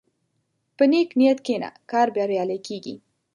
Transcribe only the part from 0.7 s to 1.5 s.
په نیک نیت